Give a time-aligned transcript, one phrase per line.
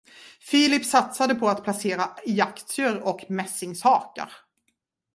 [0.39, 4.31] Philip satsade på att placera i aktier och mässingshakar.